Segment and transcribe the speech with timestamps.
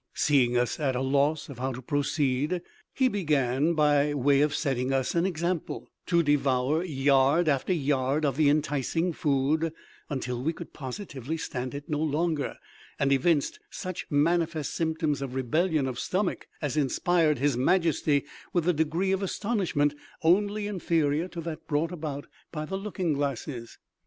[0.15, 5.13] Seeing us at a loss how to proceed, he began, by way of setting us
[5.13, 9.71] an example, to devour yard after yard of the enticing food,
[10.09, 12.57] until we could positively stand it no longer,
[12.97, 18.73] and evinced such manifest symptoms of rebellion of stomach as inspired his majesty with a
[18.73, 19.93] degree of astonishment
[20.23, 23.77] only inferior to that brought about by the looking glasses.